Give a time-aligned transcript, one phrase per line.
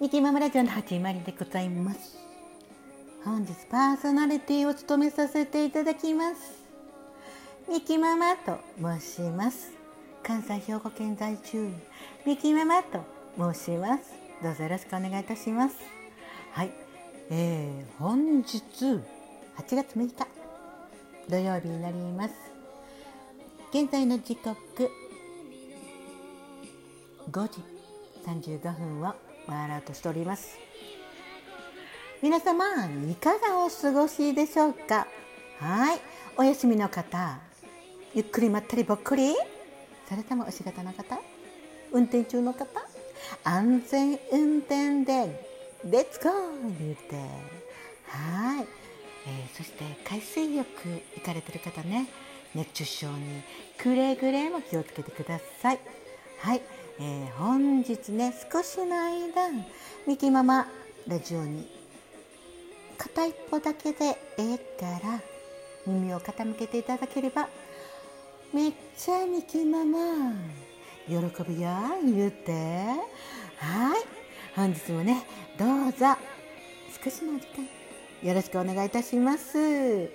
[0.00, 2.16] ミキママラジオの始まりでございます。
[3.24, 6.62] 本日パーソナリティを務めさせていただきます。
[7.68, 9.72] ミキママと申します。
[10.22, 11.72] 関西兵庫県在住。
[12.24, 13.00] ミキママと
[13.36, 14.12] 申します。
[14.40, 15.74] どうぞよろしくお願いいたします。
[16.52, 16.70] はい、
[17.30, 19.02] えー、本日8
[19.66, 20.28] 月6日
[21.28, 22.34] 土曜日になります。
[23.72, 24.56] 現在の時刻
[27.32, 27.64] 5時
[28.24, 30.58] 35分を回ろうとしております。
[32.22, 32.64] 皆様
[33.10, 35.06] いかがお過ごしでしょうか？
[35.58, 36.00] はい。
[36.36, 37.38] お休みの方
[38.14, 39.34] ゆっくりまったりぼっくり？
[40.08, 41.18] それともお仕事の方？
[41.92, 42.66] 運転中の方？
[43.44, 45.46] 安全運転で
[45.84, 47.16] レッツゴー言うて。
[48.06, 48.66] はい、
[49.26, 50.70] えー、そして海水浴
[51.16, 52.08] 行かれてる方ね。
[52.54, 53.42] 熱中症に
[53.76, 55.78] くれぐれも気をつけてください。
[56.38, 56.62] はい。
[57.00, 59.50] えー、本日ね少しの間
[60.06, 60.66] ミキママ
[61.06, 61.66] ラジオに
[62.96, 64.04] 片一方だけで
[64.36, 65.20] ええから
[65.86, 67.48] 耳を傾けていただければ
[68.52, 70.32] めっちゃミキママ
[71.06, 71.14] 喜
[71.48, 72.52] びや言うて。
[73.58, 74.18] はい。
[74.54, 75.22] 本日もね
[75.58, 76.16] どうぞ
[77.04, 77.46] 少しの時
[78.22, 80.10] 間よろしくお願いいたします。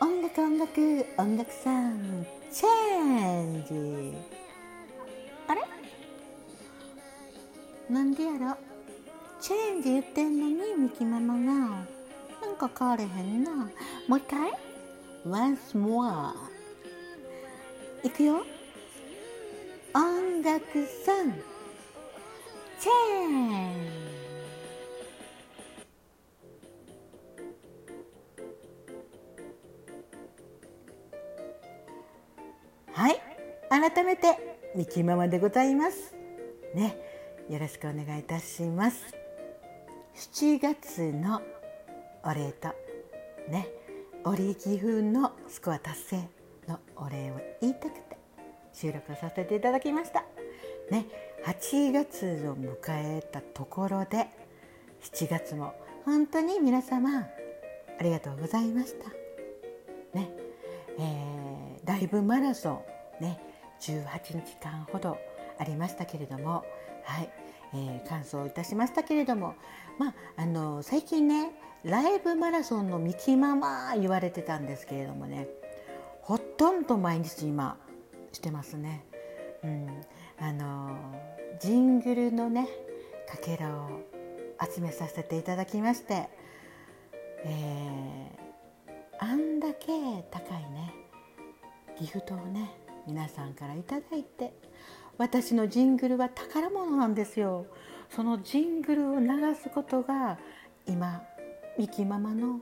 [0.00, 4.39] 音楽音楽音楽さんチェンジ。
[7.90, 8.56] なんでやろ？
[9.40, 11.40] チェンジ言ってんのにミキママが。
[12.40, 13.50] なんか変われへんな。
[14.06, 14.52] もう一回
[15.26, 16.32] ？Once more
[18.04, 18.44] いくよ。
[19.92, 20.62] 音楽
[21.04, 21.32] さん。
[22.78, 23.74] チェン
[32.92, 33.20] はい。
[33.68, 34.38] 改めて
[34.76, 36.14] ミキママでございます。
[36.74, 37.09] ね
[37.50, 39.12] よろしくお願いいたします。
[40.14, 41.42] 7月の
[42.22, 42.68] お礼と
[43.48, 43.66] ね
[44.22, 46.28] オリギ風のスコア達成
[46.68, 48.16] のお礼を言いたくて
[48.72, 50.24] 収録させていただきました。
[50.92, 51.06] ね
[51.44, 54.28] 8月を迎えたところで
[55.02, 55.74] 7月も
[56.04, 57.26] 本当に皆様あ
[58.00, 59.10] りがとうございました。
[60.16, 60.30] ね
[61.00, 62.84] えー、ライブマラソ
[63.20, 63.40] ンね
[63.80, 65.18] 18日間ほど
[65.58, 66.64] ありましたけれども、
[67.02, 67.39] はい。
[67.74, 69.54] えー、感想いたしましたけれども、
[69.98, 71.52] まあ、あの最近ね
[71.84, 75.48] ライブマラソンのミキママ言われてたんですけれどもね
[76.22, 77.78] ほとんど毎日今
[78.32, 79.04] してますね。
[79.64, 79.88] うん、
[80.38, 80.96] あの
[81.58, 82.68] ジングルのね
[83.28, 83.88] かけらを
[84.60, 86.28] 集めさせていただきまして、
[87.44, 89.86] えー、あんだけ
[90.30, 90.94] 高いね
[91.98, 92.70] ギフトをね
[93.06, 94.52] 皆さんから頂いて
[95.20, 97.66] 私のジングルは宝物なんですよ。
[98.08, 100.38] そのジングルを流すことが
[100.86, 101.22] 今
[101.78, 102.60] ミキママの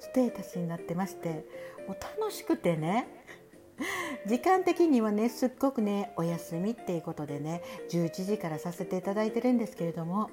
[0.00, 1.46] ステータスになってまして
[1.86, 3.06] もう楽しくてね。
[4.26, 10.30] 時間的にはねすっごくねお休みっていうことでね11時からさせていただいてるんですけれども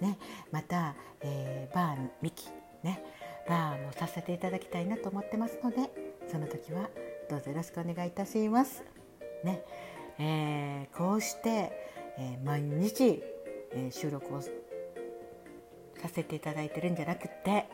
[0.00, 0.18] ね
[0.50, 2.48] また、えー、バーミキ
[2.82, 3.04] ね
[3.46, 5.76] バーもさせていただきたいなと思ってますので
[6.26, 6.88] その時は
[7.28, 8.82] どうぞよろしくお願いいたします。
[9.44, 9.62] ね。
[10.18, 11.72] えー、こうして、
[12.18, 13.22] えー、毎日、
[13.72, 14.48] えー、収録をさ
[16.12, 17.66] せていただいてるんじゃなくて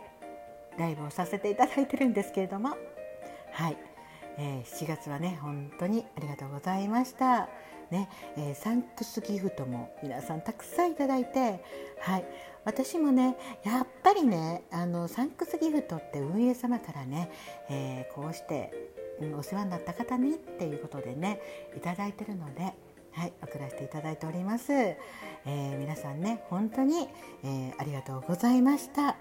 [0.79, 2.77] ライブをさせていただいてるんですけれども
[3.53, 3.77] はい、
[4.39, 7.49] えー、7月はね本当にありがとうございました。
[7.91, 11.63] ねえー、サンクスギフトも皆さんたくさんいただいて、
[12.01, 12.25] はい、
[12.65, 17.31] 私もねやっぱりねあのサンクスギフトって運営様からね、
[17.69, 18.84] えー、こうして
[19.33, 21.41] お世話になった方にっていうことでね
[21.77, 22.75] いただいてるので。
[23.15, 24.73] はい、送らせていただいております。
[24.73, 27.09] えー、皆さんね、本当に、
[27.45, 29.17] えー、ありがとうございました。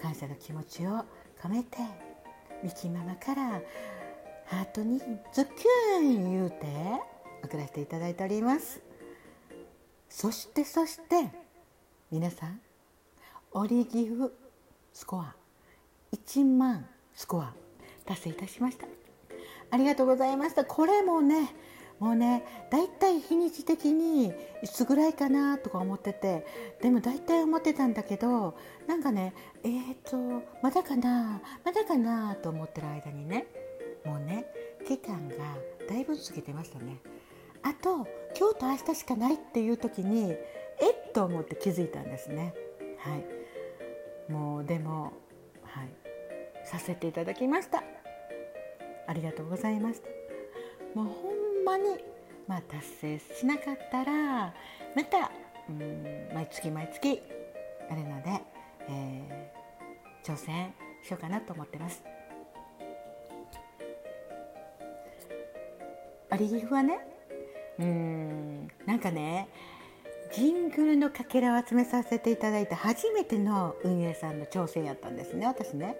[0.00, 1.04] 感謝の気持ちを
[1.42, 1.78] 込めて、
[2.62, 3.60] ミキママから
[4.46, 5.00] ハートに
[5.32, 6.66] ズキューン言うて
[7.42, 8.80] 送らせていただいております。
[10.08, 11.30] そしてそして
[12.10, 12.60] 皆さん、
[13.52, 14.32] オリギフ
[14.92, 15.34] スコア
[16.12, 17.54] 1万スコア
[18.04, 19.01] 達成いたしました。
[19.72, 20.64] ありがとうございました。
[20.64, 21.52] これもね
[21.98, 24.32] もうねだいたい日にち的に
[24.62, 26.44] いつぐらいかなとか思ってて
[26.80, 29.32] でも大体思ってたんだけどなんかね
[29.64, 33.46] えーとまだかなまだかなと思ってる間にね
[34.04, 34.46] もうね
[34.86, 35.36] 期間が
[35.88, 36.98] だいぶ過ぎてましたね。
[37.62, 40.32] あと今日と明日しかないっていう時に
[40.80, 42.54] えっと思って気づいたんですね。
[42.98, 44.32] はい。
[44.32, 45.12] もうでも
[45.62, 45.88] はい。
[46.64, 47.82] させていただきました。
[49.12, 50.08] ありがとうございました
[50.98, 52.02] もうほんまに
[52.48, 54.54] まあ達成しなかったら
[54.96, 55.30] また
[55.68, 57.20] うん毎月毎月
[57.90, 58.40] あるので、
[58.88, 60.72] えー、挑戦
[61.06, 62.02] しようかなと思ってます。
[66.30, 66.98] アリギフはね
[67.78, 69.48] うんなんかね
[70.34, 75.96] ジングルのかけらを集めさせていただいて初めての運営さんの挑戦やったんですね私ね。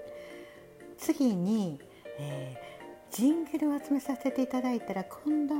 [0.96, 1.78] 次に、
[2.18, 2.71] えー、
[3.12, 5.54] ジングルを集めさせていただいたら今度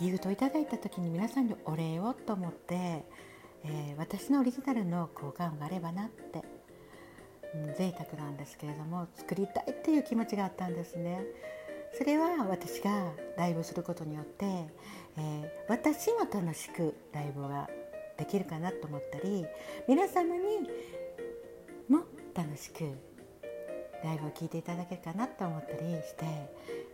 [0.00, 6.42] ギフトいただいた時に皆さんにお礼をと思って、えー、私のオリジナルの交換があればなって、
[7.54, 11.22] うん、贅沢なんですけれども作りたいっていう気持ちがあったんですね。
[11.96, 17.68] それは私がライブすることによって、えー、私も楽しくライブが
[18.16, 19.46] できるかなと思ったり
[19.86, 20.68] 皆様に
[21.88, 22.04] も
[22.34, 23.09] 楽しく
[24.04, 26.24] ライブを聴いていただけるかなと思ったりして、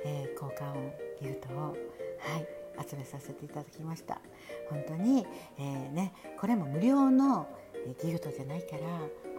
[0.05, 4.21] えー、効果音ギフトを、はい、集めさせていただきました。
[4.69, 5.27] 本当に、
[5.59, 7.47] えー、ね、これも無料の
[8.03, 8.83] ギフトじゃないから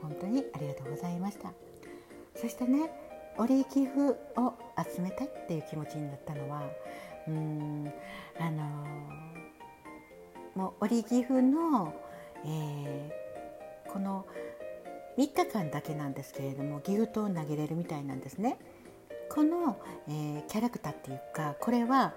[0.01, 1.51] 本当にありがとうございました。
[2.35, 2.89] そしてね
[3.37, 3.99] オリ寄付
[4.39, 6.63] を集めたいっていう気持ちになったのは
[7.27, 7.91] うん
[8.39, 11.93] あのー、もうオリ寄付の、
[12.45, 14.25] えー、この
[15.17, 18.57] 3日間だけなんですけれどもギフトを投げれるみたいなんですね。
[19.29, 19.77] この、
[20.07, 22.13] えー、キャラクターっていうかこれは、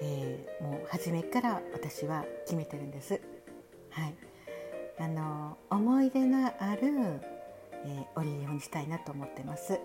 [0.00, 3.20] えー、もう初めから私は決めてるんです。
[3.90, 4.14] はい、
[4.98, 7.20] あの思い出のある、
[7.84, 9.78] えー、オリオンにしたいなと思ってます。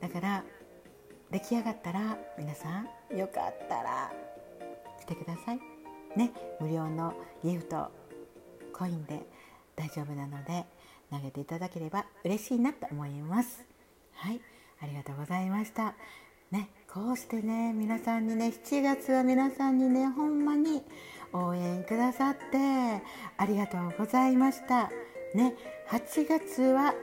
[0.00, 0.44] だから
[1.30, 2.68] 出来上がったら皆さ
[3.12, 4.12] んよかったら
[5.00, 5.60] 来てください
[6.16, 6.30] ね
[6.60, 7.90] 無料のギフト
[8.72, 9.22] コインで
[9.76, 10.64] 大丈夫なので
[11.10, 13.64] 投げていただければ嬉しいなと思います。
[14.14, 14.40] はい。
[14.80, 15.94] ありがとうございました。
[16.50, 20.82] ねこうしてね皆さんにね7月は皆さんにねほんまに
[21.32, 23.02] 応援くださって
[23.38, 24.90] ありがとうございました。
[25.34, 25.54] ね
[25.88, 26.94] 8月は、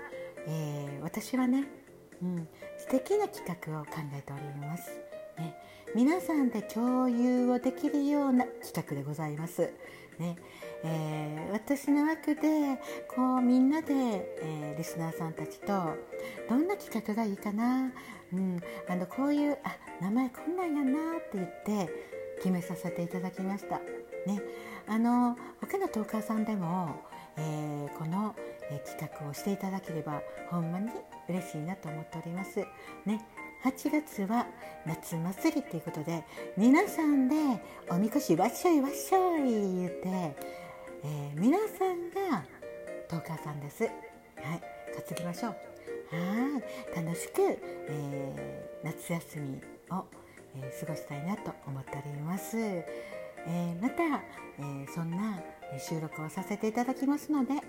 [0.48, 1.80] えー、私はね
[2.22, 4.92] うん、素敵な企画を考えております。
[5.40, 5.56] ね、
[5.96, 9.74] 皆さんで共有をできるような企画でございます。
[10.20, 10.36] ね
[10.84, 12.42] えー、私の枠で
[13.08, 15.96] こうみんなで、えー、リスナーさんたちと
[16.50, 17.92] どんな企画がいいかな、
[18.34, 21.90] うん、あのこういうあ名前こんなんやなって言って
[22.38, 23.80] 決めさせていただきました。
[24.26, 24.42] ね、
[24.88, 27.02] あの他のトーカーさんでも、
[27.38, 28.36] えー、この、
[28.72, 30.90] え企画をしていただければほんまに
[31.28, 32.60] 嬉しいなと思っております。
[33.06, 33.26] ね、
[33.64, 34.48] 8月は
[34.86, 36.24] 夏祭りということで
[36.56, 37.36] 皆さんで
[37.90, 39.42] おみこしわっしょいわっしょい
[39.80, 40.08] 言って、
[41.04, 42.46] えー、皆さんが
[43.10, 43.84] トーカーさんです。
[43.84, 45.52] はい、担ぎましょう。
[45.52, 45.56] は
[46.96, 49.62] い楽しく、えー、夏休み
[49.92, 50.06] を、
[50.56, 52.58] えー、過ごしたいなと思っております。
[52.58, 55.42] えー、また、えそんな
[55.80, 57.62] 収録をさせていただきますのでよ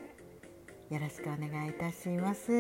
[0.98, 2.50] ろしくお願いいたします。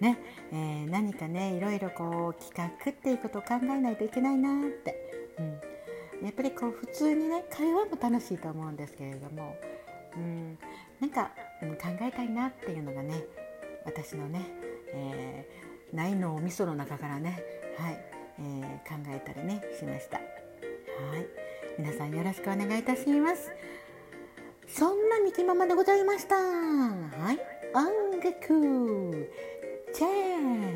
[0.00, 0.18] ね、
[0.52, 5.42] えー、何かねいろいろこう企画っていうことを考えないといけないなって、う
[6.22, 9.56] ん、やっぱりこう普通にね会話も楽しいと思うんですけれども、
[10.16, 10.58] うん、
[11.00, 11.30] なんか、
[11.62, 13.24] うん、考えたいなっていうのがね
[13.84, 14.46] 私のね、
[14.92, 17.42] えー、ないのお味噌の中からね、
[17.78, 18.14] はい。
[18.38, 20.18] えー、考えたりねしました。
[20.18, 21.26] はい。
[21.78, 23.50] 皆さんよろしくお願いいたします。
[24.66, 26.36] そんなミキママでございました。
[26.36, 27.38] はい、
[27.74, 29.30] 音楽
[29.94, 30.74] チェーン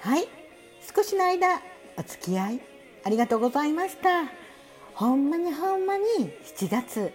[0.00, 0.28] はい。
[0.94, 1.62] 少しの間
[1.96, 2.60] お付き合い
[3.02, 4.30] ありがとうございました。
[4.94, 6.04] ほんまにほんまに
[6.44, 7.10] 7月。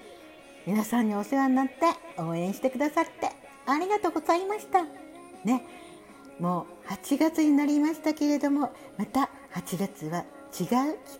[0.66, 1.74] 皆さんにお世話になって
[2.20, 3.30] 応援してくださって
[3.68, 4.84] ありがとうございました。
[5.46, 5.64] ね。
[6.40, 10.26] もう8月になりましたけれどもまた8月は
[10.60, 10.68] 違う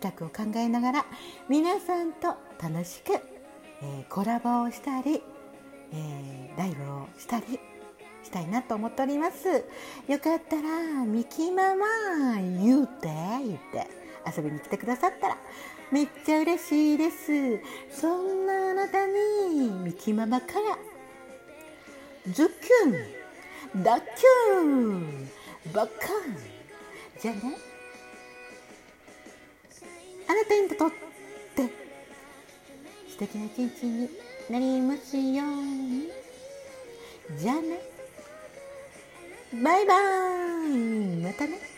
[0.00, 1.06] 画を考えながら
[1.48, 3.14] 皆さんと楽しく、
[3.82, 5.22] えー、コラボをしたり、
[5.92, 7.58] えー、ライブをしたり
[8.22, 9.48] したいなと思っております。
[10.08, 13.86] よかったらミキママ言うて言って
[14.26, 15.36] 遊びに来てくださったら
[15.90, 17.60] めっちゃ嬉しいです。
[17.90, 20.78] そんなあなたにミキママから
[22.32, 25.28] ズッキュンダッキュン
[25.72, 25.90] バカン
[27.20, 27.73] じゃあね
[30.26, 31.70] あなたにとって
[33.08, 34.08] 素敵な一日に
[34.50, 36.08] なりますように。
[37.38, 37.80] じゃあね。
[39.62, 41.22] バイバーイ。
[41.22, 41.73] またね。